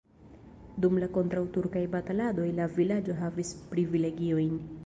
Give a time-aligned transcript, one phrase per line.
[0.85, 4.61] Dum la kontraŭturkaj bataladoj la vilaĝo havis privilegiojn.